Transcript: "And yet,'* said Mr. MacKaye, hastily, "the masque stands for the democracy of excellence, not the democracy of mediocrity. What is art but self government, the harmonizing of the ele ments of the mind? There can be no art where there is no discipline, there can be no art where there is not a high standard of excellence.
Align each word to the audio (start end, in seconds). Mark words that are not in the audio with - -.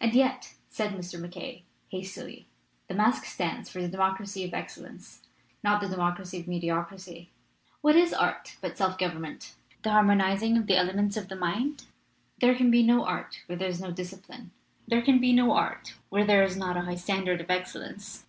"And 0.00 0.12
yet,'* 0.14 0.54
said 0.68 0.92
Mr. 0.92 1.18
MacKaye, 1.20 1.64
hastily, 1.88 2.46
"the 2.86 2.94
masque 2.94 3.24
stands 3.24 3.68
for 3.68 3.82
the 3.82 3.88
democracy 3.88 4.44
of 4.44 4.54
excellence, 4.54 5.22
not 5.64 5.80
the 5.80 5.88
democracy 5.88 6.38
of 6.38 6.46
mediocrity. 6.46 7.28
What 7.80 7.96
is 7.96 8.12
art 8.12 8.54
but 8.60 8.78
self 8.78 8.98
government, 8.98 9.56
the 9.82 9.90
harmonizing 9.90 10.56
of 10.56 10.68
the 10.68 10.76
ele 10.76 10.92
ments 10.94 11.16
of 11.16 11.26
the 11.28 11.34
mind? 11.34 11.86
There 12.38 12.54
can 12.54 12.70
be 12.70 12.84
no 12.84 13.04
art 13.04 13.40
where 13.46 13.58
there 13.58 13.68
is 13.68 13.80
no 13.80 13.90
discipline, 13.90 14.52
there 14.86 15.02
can 15.02 15.18
be 15.18 15.32
no 15.32 15.50
art 15.54 15.94
where 16.08 16.24
there 16.24 16.44
is 16.44 16.56
not 16.56 16.76
a 16.76 16.82
high 16.82 16.94
standard 16.94 17.40
of 17.40 17.50
excellence. 17.50 18.26